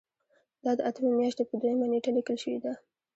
[0.63, 2.73] دا د اتمې میاشتې په دویمه نیټه لیکل شوې ده.